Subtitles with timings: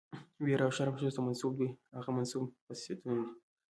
[0.43, 3.25] ويره او شرم ښځو ته منسوب دوه هغه منسوب خصوصيتونه دي،